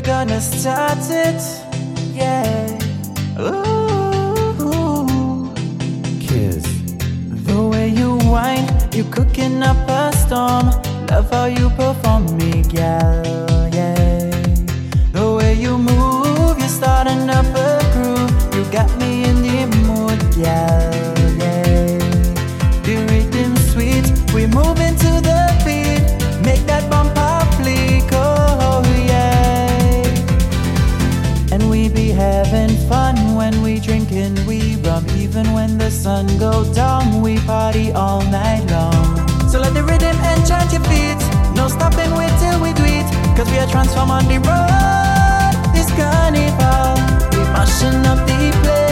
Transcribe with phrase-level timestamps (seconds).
[0.00, 1.42] we're gonna start it.
[2.14, 2.78] Yeah.
[3.38, 4.62] Ooh.
[6.20, 6.64] Kiz.
[7.46, 10.70] The way you wine, you cooking up a storm.
[11.10, 13.68] Love how you perform me, gal.
[13.74, 14.30] Yeah.
[15.12, 17.69] The way you move, you're starting up a
[35.40, 39.16] Even when the sun goes down, we party all night long.
[39.48, 41.16] So let the rhythm enchant your feet.
[41.56, 43.06] No stopping, wait till we do it.
[43.34, 45.54] Cause we are transformed on the road.
[45.72, 46.92] This carnival,
[47.32, 48.89] we mashing up the place.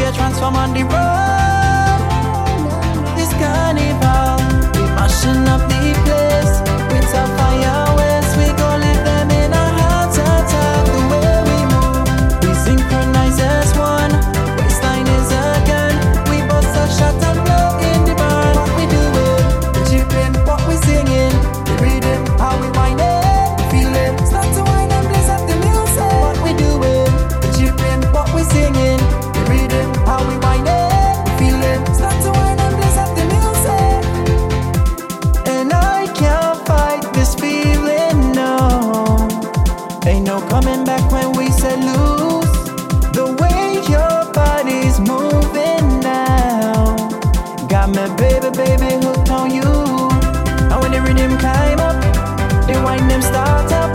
[0.00, 1.39] be a transform on the road.
[51.20, 52.00] them climb up,
[52.66, 53.92] the wine them start up,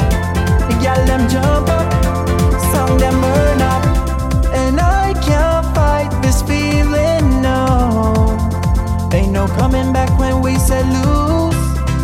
[0.69, 1.87] the gal them jump up,
[2.71, 3.83] song them burn up,
[4.53, 8.37] and I can't fight this feeling no.
[9.11, 11.57] Ain't no coming back when we set loose.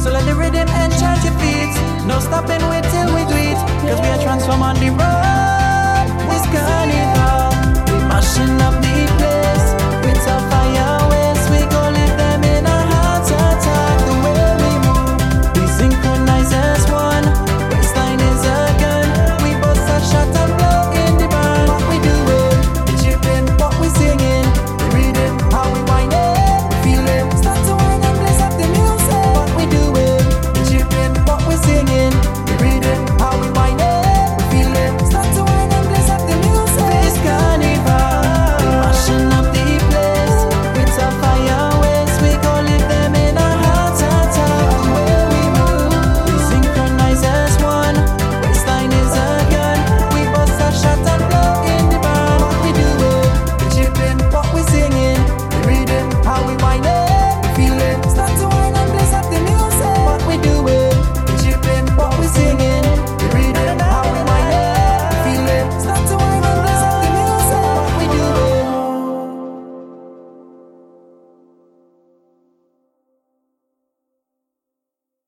[0.04, 1.74] So let the rhythm enchant your feet.
[2.08, 3.60] No stopping, wait till we do it.
[3.86, 6.08] Cause we are transformed on the road.
[6.32, 7.54] This carnival,
[7.92, 8.91] we mashing up the